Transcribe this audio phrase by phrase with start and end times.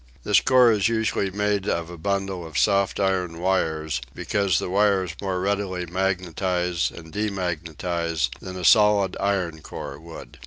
[0.23, 5.13] This core is usually made of a bundle of soft iron wires, because the wires
[5.21, 10.39] more readily magnetize and demagnetize than a solid iron core would.